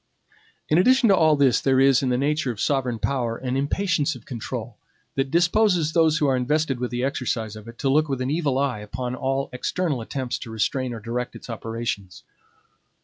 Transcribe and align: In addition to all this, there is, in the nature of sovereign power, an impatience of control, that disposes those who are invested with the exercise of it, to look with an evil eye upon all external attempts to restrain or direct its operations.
In 0.67 0.79
addition 0.79 1.09
to 1.09 1.15
all 1.15 1.35
this, 1.35 1.61
there 1.61 1.79
is, 1.79 2.01
in 2.01 2.09
the 2.09 2.17
nature 2.17 2.49
of 2.49 2.59
sovereign 2.59 2.97
power, 2.97 3.37
an 3.37 3.55
impatience 3.55 4.15
of 4.15 4.25
control, 4.25 4.75
that 5.13 5.29
disposes 5.29 5.93
those 5.93 6.17
who 6.17 6.25
are 6.25 6.35
invested 6.35 6.79
with 6.79 6.89
the 6.89 7.03
exercise 7.03 7.55
of 7.55 7.67
it, 7.67 7.77
to 7.77 7.87
look 7.87 8.09
with 8.09 8.19
an 8.19 8.31
evil 8.31 8.57
eye 8.57 8.79
upon 8.79 9.13
all 9.13 9.51
external 9.53 10.01
attempts 10.01 10.39
to 10.39 10.49
restrain 10.49 10.91
or 10.91 10.99
direct 10.99 11.35
its 11.35 11.51
operations. 11.51 12.23